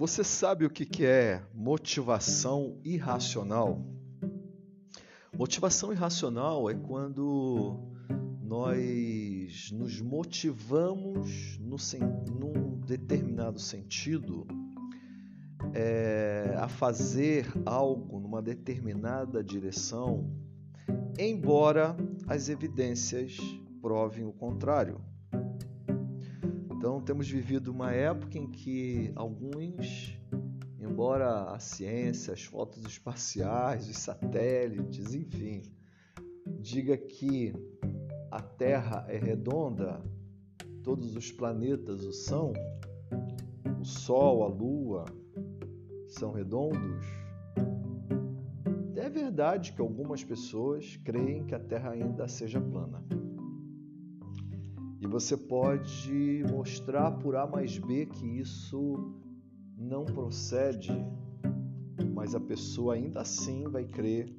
Você 0.00 0.24
sabe 0.24 0.64
o 0.64 0.70
que 0.70 1.04
é 1.04 1.42
motivação 1.52 2.80
irracional? 2.82 3.84
Motivação 5.36 5.92
irracional 5.92 6.70
é 6.70 6.74
quando 6.74 7.78
nós 8.42 9.70
nos 9.70 10.00
motivamos 10.00 11.58
no, 11.58 11.76
num 12.32 12.80
determinado 12.80 13.60
sentido 13.60 14.46
é, 15.74 16.54
a 16.56 16.66
fazer 16.66 17.46
algo 17.66 18.20
numa 18.20 18.40
determinada 18.40 19.44
direção, 19.44 20.34
embora 21.18 21.94
as 22.26 22.48
evidências 22.48 23.36
provem 23.82 24.24
o 24.24 24.32
contrário. 24.32 25.09
Então, 26.80 26.98
temos 26.98 27.28
vivido 27.28 27.70
uma 27.70 27.92
época 27.92 28.38
em 28.38 28.46
que 28.46 29.12
alguns, 29.14 30.18
embora 30.80 31.50
a 31.50 31.58
ciência, 31.58 32.32
as 32.32 32.44
fotos 32.44 32.82
espaciais, 32.86 33.86
os 33.86 33.98
satélites, 33.98 35.12
enfim, 35.12 35.60
diga 36.58 36.96
que 36.96 37.52
a 38.30 38.40
Terra 38.40 39.04
é 39.10 39.18
redonda, 39.18 40.02
todos 40.82 41.14
os 41.14 41.30
planetas 41.30 42.02
o 42.02 42.14
são, 42.14 42.54
o 43.78 43.84
Sol, 43.84 44.42
a 44.42 44.48
Lua 44.48 45.04
são 46.08 46.32
redondos, 46.32 47.04
é 48.96 49.10
verdade 49.10 49.74
que 49.74 49.82
algumas 49.82 50.24
pessoas 50.24 50.96
creem 51.04 51.44
que 51.44 51.54
a 51.54 51.60
Terra 51.60 51.90
ainda 51.90 52.26
seja 52.26 52.58
plana 52.58 53.04
você 55.06 55.36
pode 55.36 56.44
mostrar 56.50 57.10
por 57.12 57.34
A 57.34 57.46
mais 57.46 57.78
B 57.78 58.06
que 58.06 58.26
isso 58.38 59.14
não 59.76 60.04
procede, 60.04 60.92
mas 62.14 62.34
a 62.34 62.40
pessoa 62.40 62.94
ainda 62.94 63.22
assim 63.22 63.64
vai 63.64 63.84
crer 63.84 64.30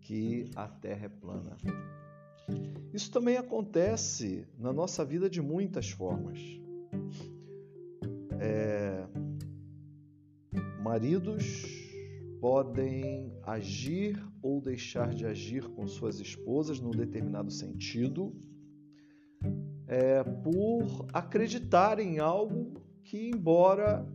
que 0.00 0.50
a 0.56 0.66
Terra 0.66 1.06
é 1.06 1.08
plana. 1.08 1.56
Isso 2.92 3.10
também 3.10 3.36
acontece 3.36 4.46
na 4.58 4.72
nossa 4.72 5.04
vida 5.04 5.28
de 5.28 5.42
muitas 5.42 5.90
formas. 5.90 6.38
É... 8.40 9.06
Maridos 10.82 11.64
podem 12.40 13.32
agir 13.44 14.20
ou 14.42 14.60
deixar 14.60 15.14
de 15.14 15.24
agir 15.24 15.68
com 15.68 15.86
suas 15.86 16.18
esposas 16.18 16.80
num 16.80 16.90
determinado 16.90 17.50
sentido 17.50 18.34
é, 19.92 20.24
por 20.24 21.06
acreditar 21.12 21.98
em 21.98 22.18
algo 22.18 22.80
que, 23.04 23.28
embora 23.28 24.06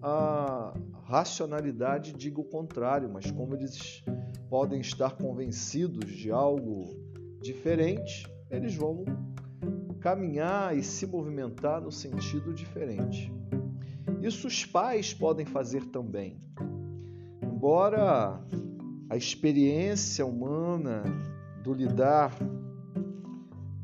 a 0.00 0.72
racionalidade 1.06 2.12
diga 2.12 2.40
o 2.40 2.44
contrário, 2.44 3.10
mas 3.12 3.28
como 3.28 3.56
eles 3.56 4.04
podem 4.48 4.80
estar 4.80 5.16
convencidos 5.16 6.08
de 6.12 6.30
algo 6.30 6.84
diferente, 7.42 8.32
eles 8.48 8.76
vão 8.76 9.04
caminhar 9.98 10.76
e 10.76 10.84
se 10.84 11.04
movimentar 11.04 11.80
no 11.80 11.90
sentido 11.90 12.54
diferente. 12.54 13.34
Isso 14.22 14.46
os 14.46 14.64
pais 14.64 15.12
podem 15.12 15.44
fazer 15.44 15.84
também. 15.86 16.40
Embora 17.42 18.40
a 19.10 19.16
experiência 19.16 20.24
humana 20.24 21.02
do 21.64 21.74
lidar 21.74 22.32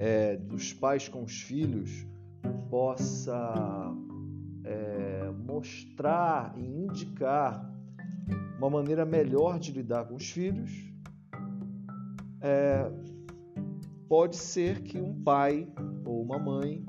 é, 0.00 0.34
dos 0.34 0.72
pais 0.72 1.08
com 1.08 1.22
os 1.22 1.42
filhos 1.42 2.06
possa 2.70 3.94
é, 4.64 5.30
mostrar 5.46 6.54
e 6.56 6.64
indicar 6.64 7.70
uma 8.56 8.70
maneira 8.70 9.04
melhor 9.04 9.58
de 9.58 9.72
lidar 9.72 10.06
com 10.06 10.14
os 10.14 10.30
filhos, 10.30 10.70
é, 12.40 12.90
pode 14.08 14.36
ser 14.36 14.80
que 14.80 14.98
um 14.98 15.22
pai 15.22 15.68
ou 16.04 16.22
uma 16.22 16.38
mãe 16.38 16.82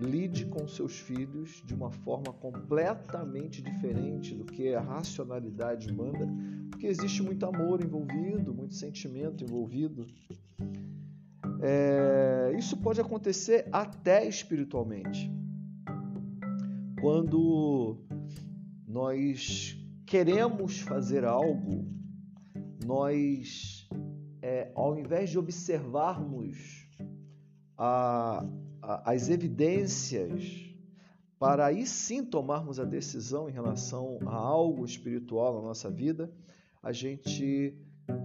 lide 0.00 0.46
com 0.46 0.66
seus 0.66 0.98
filhos 0.98 1.62
de 1.66 1.74
uma 1.74 1.90
forma 1.90 2.32
completamente 2.32 3.62
diferente 3.62 4.34
do 4.34 4.44
que 4.44 4.74
a 4.74 4.80
racionalidade 4.80 5.92
manda, 5.92 6.26
porque 6.70 6.86
existe 6.86 7.22
muito 7.22 7.44
amor 7.44 7.82
envolvido, 7.82 8.54
muito 8.54 8.74
sentimento 8.74 9.44
envolvido. 9.44 10.06
É, 11.64 12.52
isso 12.58 12.76
pode 12.76 13.00
acontecer 13.00 13.68
até 13.70 14.26
espiritualmente. 14.26 15.30
Quando 17.00 17.98
nós 18.86 19.76
queremos 20.04 20.80
fazer 20.80 21.24
algo, 21.24 21.86
nós, 22.84 23.88
é, 24.42 24.72
ao 24.74 24.98
invés 24.98 25.30
de 25.30 25.38
observarmos 25.38 26.88
a, 27.78 28.44
a, 28.82 29.12
as 29.12 29.30
evidências 29.30 30.68
para 31.38 31.66
aí 31.66 31.86
sim 31.86 32.24
tomarmos 32.24 32.80
a 32.80 32.84
decisão 32.84 33.48
em 33.48 33.52
relação 33.52 34.18
a 34.26 34.34
algo 34.34 34.84
espiritual 34.84 35.54
na 35.54 35.62
nossa 35.62 35.88
vida, 35.88 36.32
a 36.82 36.92
gente 36.92 37.76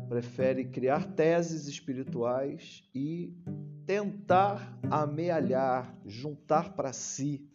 prefere 0.07 0.65
criar 0.65 1.05
teses 1.13 1.67
espirituais 1.67 2.83
e 2.93 3.33
tentar 3.85 4.77
amealhar, 4.89 5.97
juntar 6.05 6.73
para 6.73 6.91
si 6.91 7.47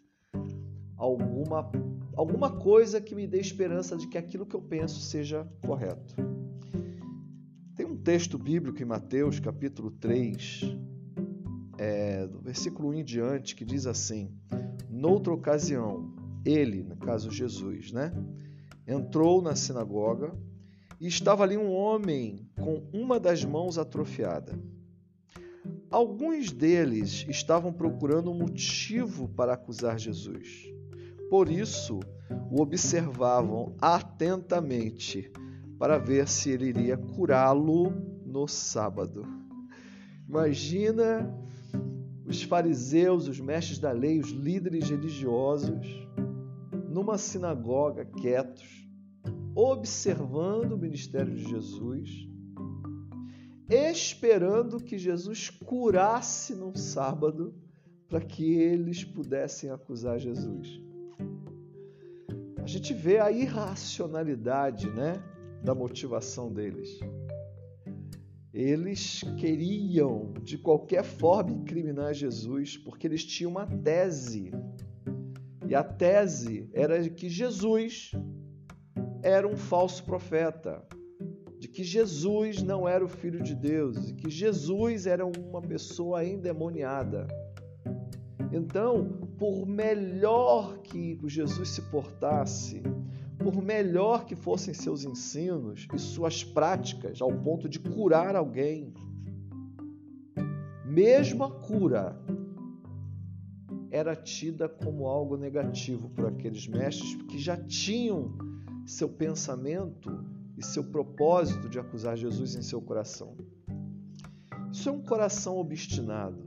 alguma, 0.96 1.70
alguma 2.16 2.50
coisa 2.50 3.00
que 3.00 3.14
me 3.14 3.26
dê 3.26 3.38
esperança 3.38 3.96
de 3.96 4.06
que 4.06 4.16
aquilo 4.16 4.46
que 4.46 4.54
eu 4.54 4.62
penso 4.62 5.00
seja 5.00 5.46
correto. 5.66 6.14
Tem 7.74 7.86
um 7.86 7.96
texto 7.96 8.38
bíblico 8.38 8.80
em 8.82 8.86
Mateus, 8.86 9.40
capítulo 9.40 9.90
3, 9.90 10.76
é, 11.78 12.26
do 12.26 12.38
versículo 12.38 12.90
1 12.90 12.94
em 12.94 13.04
diante, 13.04 13.56
que 13.56 13.64
diz 13.64 13.86
assim: 13.86 14.30
Noutra 14.88 15.32
ocasião, 15.32 16.14
ele, 16.44 16.82
no 16.82 16.96
caso 16.96 17.30
Jesus, 17.30 17.92
né, 17.92 18.12
entrou 18.86 19.42
na 19.42 19.56
sinagoga 19.56 20.32
e 21.02 21.08
estava 21.08 21.42
ali 21.42 21.56
um 21.56 21.72
homem 21.72 22.48
com 22.60 22.80
uma 22.92 23.18
das 23.18 23.44
mãos 23.44 23.76
atrofiada. 23.76 24.56
Alguns 25.90 26.52
deles 26.52 27.26
estavam 27.28 27.72
procurando 27.72 28.30
um 28.30 28.38
motivo 28.38 29.28
para 29.28 29.54
acusar 29.54 29.98
Jesus. 29.98 30.72
Por 31.28 31.50
isso, 31.50 31.98
o 32.48 32.62
observavam 32.62 33.74
atentamente 33.80 35.28
para 35.76 35.98
ver 35.98 36.28
se 36.28 36.50
ele 36.50 36.66
iria 36.66 36.96
curá-lo 36.96 37.90
no 38.24 38.46
sábado. 38.46 39.26
Imagina 40.28 41.28
os 42.24 42.44
fariseus, 42.44 43.26
os 43.26 43.40
mestres 43.40 43.80
da 43.80 43.90
lei, 43.90 44.20
os 44.20 44.30
líderes 44.30 44.88
religiosos, 44.88 46.06
numa 46.88 47.18
sinagoga, 47.18 48.04
quietos, 48.04 48.81
observando 49.54 50.72
o 50.72 50.78
ministério 50.78 51.34
de 51.34 51.48
Jesus, 51.48 52.28
esperando 53.68 54.82
que 54.82 54.98
Jesus 54.98 55.50
curasse 55.50 56.54
no 56.54 56.76
sábado 56.76 57.54
para 58.08 58.20
que 58.20 58.54
eles 58.54 59.04
pudessem 59.04 59.70
acusar 59.70 60.18
Jesus. 60.18 60.80
A 62.62 62.66
gente 62.66 62.92
vê 62.94 63.18
a 63.18 63.30
irracionalidade, 63.30 64.88
né, 64.90 65.22
da 65.62 65.74
motivação 65.74 66.52
deles. 66.52 67.00
Eles 68.52 69.22
queriam 69.38 70.34
de 70.42 70.58
qualquer 70.58 71.02
forma 71.02 71.52
incriminar 71.52 72.12
Jesus 72.12 72.76
porque 72.76 73.06
eles 73.06 73.24
tinham 73.24 73.50
uma 73.50 73.66
tese. 73.66 74.52
E 75.66 75.74
a 75.74 75.82
tese 75.82 76.68
era 76.72 77.08
que 77.08 77.28
Jesus 77.28 78.12
era 79.22 79.46
um 79.46 79.56
falso 79.56 80.04
profeta, 80.04 80.82
de 81.58 81.68
que 81.68 81.84
Jesus 81.84 82.60
não 82.60 82.88
era 82.88 83.04
o 83.04 83.08
filho 83.08 83.40
de 83.40 83.54
Deus, 83.54 84.06
de 84.06 84.14
que 84.14 84.28
Jesus 84.28 85.06
era 85.06 85.24
uma 85.24 85.62
pessoa 85.62 86.24
endemoniada. 86.24 87.28
Então, 88.52 89.08
por 89.38 89.64
melhor 89.64 90.78
que 90.78 91.20
Jesus 91.24 91.68
se 91.68 91.82
portasse, 91.82 92.82
por 93.38 93.62
melhor 93.62 94.24
que 94.24 94.34
fossem 94.34 94.74
seus 94.74 95.04
ensinos 95.04 95.86
e 95.94 95.98
suas 95.98 96.42
práticas 96.42 97.22
ao 97.22 97.32
ponto 97.32 97.68
de 97.68 97.78
curar 97.78 98.34
alguém, 98.34 98.92
mesmo 100.84 101.44
a 101.44 101.50
cura 101.50 102.20
era 103.88 104.16
tida 104.16 104.68
como 104.68 105.06
algo 105.06 105.36
negativo 105.36 106.10
por 106.10 106.26
aqueles 106.26 106.66
mestres 106.66 107.14
que 107.30 107.38
já 107.38 107.56
tinham 107.56 108.51
seu 108.86 109.08
pensamento 109.08 110.24
e 110.56 110.64
seu 110.64 110.84
propósito 110.84 111.68
de 111.68 111.78
acusar 111.78 112.16
Jesus 112.16 112.54
em 112.54 112.62
seu 112.62 112.80
coração. 112.80 113.36
Isso 114.72 114.88
é 114.88 114.92
um 114.92 115.02
coração 115.02 115.58
obstinado, 115.58 116.44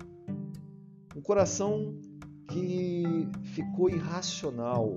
um 1.15 1.21
coração 1.21 1.99
que 2.49 3.27
ficou 3.43 3.89
irracional, 3.89 4.95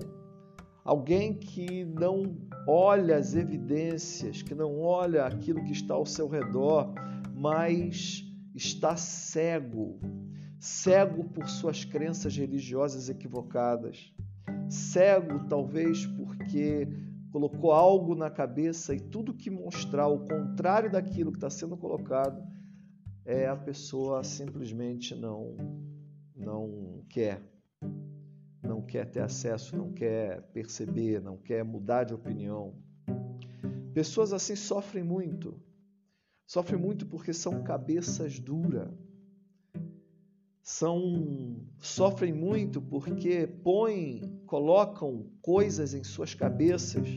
alguém 0.85 1.35
que 1.35 1.85
não 1.85 2.37
olha 2.67 3.17
as 3.17 3.35
evidências, 3.35 4.43
que 4.43 4.55
não 4.55 4.81
olha 4.81 5.25
aquilo 5.25 5.63
que 5.65 5.73
está 5.73 5.95
ao 5.95 6.07
seu 6.07 6.29
redor, 6.29 6.93
mas 7.35 8.25
está 8.55 8.97
cego, 8.97 10.01
cego 10.59 11.25
por 11.25 11.49
suas 11.49 11.85
crenças 11.85 12.37
religiosas 12.37 13.09
equivocadas, 13.09 14.13
cego 14.69 15.47
talvez 15.49 16.05
porque 16.07 16.89
colocou 17.39 17.71
algo 17.71 18.17
na 18.17 18.29
cabeça 18.29 18.93
e 18.93 18.99
tudo 18.99 19.33
que 19.33 19.49
mostrar 19.49 20.09
o 20.09 20.27
contrário 20.27 20.91
daquilo 20.91 21.31
que 21.31 21.37
está 21.37 21.49
sendo 21.49 21.77
colocado, 21.77 22.45
é 23.25 23.47
a 23.47 23.55
pessoa 23.55 24.25
simplesmente 24.25 25.15
não 25.15 25.57
não 26.35 27.05
quer 27.09 27.41
não 28.61 28.83
quer 28.83 29.09
ter 29.09 29.21
acesso, 29.21 29.77
não 29.77 29.93
quer 29.93 30.43
perceber, 30.53 31.23
não 31.23 31.37
quer 31.37 31.65
mudar 31.65 32.03
de 32.03 32.13
opinião. 32.13 32.75
Pessoas 33.95 34.33
assim 34.33 34.57
sofrem 34.57 35.05
muito. 35.05 35.63
Sofrem 36.45 36.81
muito 36.81 37.07
porque 37.07 37.33
são 37.33 37.63
cabeças 37.63 38.41
duras. 38.41 38.91
São 40.71 41.57
sofrem 41.79 42.31
muito 42.31 42.79
porque 42.79 43.47
põem, 43.47 44.39
colocam 44.45 45.25
coisas 45.41 45.95
em 45.95 46.05
suas 46.05 46.35
cabeças 46.35 47.09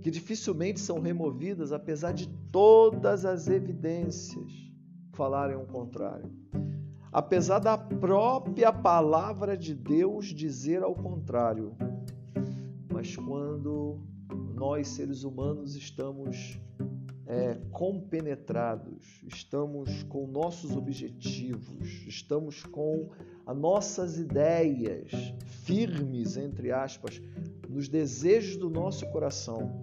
que 0.00 0.10
dificilmente 0.10 0.80
são 0.80 0.98
removidas 1.00 1.70
apesar 1.70 2.10
de 2.10 2.28
todas 2.50 3.24
as 3.24 3.46
evidências 3.46 4.52
falarem 5.12 5.56
o 5.56 5.64
contrário 5.66 6.28
apesar 7.12 7.60
da 7.60 7.78
própria 7.78 8.72
palavra 8.72 9.56
de 9.56 9.72
Deus 9.72 10.26
dizer 10.26 10.82
ao 10.82 10.96
contrário. 10.96 11.76
Mas 12.92 13.14
quando 13.14 14.00
nós, 14.52 14.88
seres 14.88 15.22
humanos, 15.22 15.76
estamos 15.76 16.58
é, 17.26 17.58
compenetrados, 17.70 19.22
estamos 19.26 20.02
com 20.04 20.26
nossos 20.26 20.76
objetivos, 20.76 22.04
estamos 22.06 22.62
com 22.64 23.10
as 23.46 23.56
nossas 23.56 24.18
ideias 24.18 25.10
firmes, 25.64 26.36
entre 26.36 26.70
aspas, 26.70 27.20
nos 27.68 27.88
desejos 27.88 28.56
do 28.56 28.68
nosso 28.68 29.06
coração, 29.10 29.82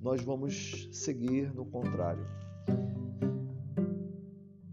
nós 0.00 0.22
vamos 0.22 0.88
seguir 0.92 1.52
no 1.54 1.64
contrário. 1.64 2.26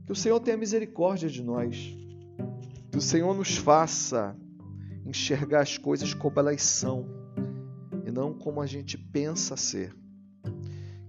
Que 0.05 0.11
o 0.11 0.15
Senhor 0.15 0.39
tenha 0.39 0.55
misericórdia 0.55 1.27
de 1.27 1.43
nós. 1.43 1.97
Que 2.91 2.97
o 2.97 3.01
Senhor 3.01 3.33
nos 3.33 3.57
faça 3.57 4.37
enxergar 5.05 5.61
as 5.61 5.77
coisas 5.77 6.13
como 6.13 6.39
elas 6.39 6.61
são 6.61 7.05
e 8.05 8.11
não 8.11 8.33
como 8.33 8.61
a 8.61 8.65
gente 8.65 8.97
pensa 8.97 9.57
ser. 9.57 9.95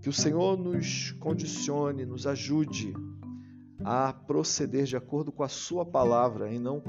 Que 0.06 0.10
o 0.10 0.12
Senhor 0.12 0.56
nos 0.56 1.10
condicione, 1.18 2.06
nos 2.06 2.28
ajude 2.28 2.94
a 3.84 4.12
proceder 4.12 4.84
de 4.84 4.96
acordo 4.96 5.32
com 5.32 5.42
a 5.42 5.48
Sua 5.48 5.84
palavra 5.84 6.48
e 6.48 6.60
não 6.60 6.80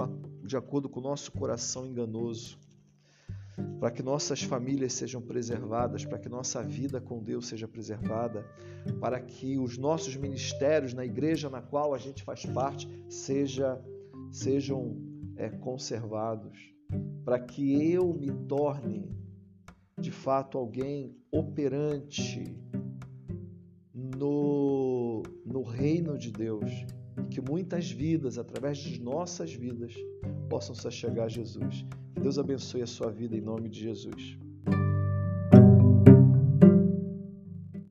de 0.43 0.55
acordo 0.55 0.87
com 0.87 0.99
o 0.99 1.03
nosso 1.03 1.31
coração 1.31 1.87
enganoso. 1.87 2.59
Para 3.79 3.89
que 3.89 4.03
nossas 4.03 4.43
famílias 4.43 4.93
sejam 4.93 5.19
preservadas, 5.19 6.05
para 6.05 6.19
que 6.19 6.29
nossa 6.29 6.61
vida 6.61 7.01
com 7.01 7.23
Deus 7.23 7.47
seja 7.47 7.67
preservada, 7.67 8.45
para 8.99 9.19
que 9.19 9.57
os 9.57 9.79
nossos 9.79 10.15
ministérios 10.15 10.93
na 10.93 11.03
igreja 11.03 11.49
na 11.49 11.59
qual 11.59 11.95
a 11.95 11.97
gente 11.97 12.21
faz 12.21 12.45
parte 12.45 12.87
seja, 13.09 13.83
sejam 14.31 14.95
é, 15.35 15.49
conservados, 15.49 16.55
para 17.25 17.39
que 17.39 17.91
eu 17.91 18.13
me 18.13 18.31
torne 18.47 19.11
de 19.99 20.11
fato 20.11 20.59
alguém 20.59 21.17
operante 21.31 22.55
no, 24.17 25.23
no 25.45 25.63
reino 25.63 26.17
de 26.17 26.31
Deus 26.31 26.71
e 27.17 27.27
que 27.27 27.41
muitas 27.41 27.91
vidas, 27.91 28.37
através 28.37 28.77
de 28.77 29.01
nossas 29.01 29.53
vidas, 29.53 29.93
possam 30.49 30.75
se 30.75 30.89
chegar 30.91 31.25
a 31.25 31.29
Jesus. 31.29 31.85
Que 32.13 32.21
Deus 32.21 32.37
abençoe 32.37 32.81
a 32.81 32.87
sua 32.87 33.11
vida 33.11 33.35
em 33.35 33.41
nome 33.41 33.69
de 33.69 33.79
Jesus. 33.79 34.37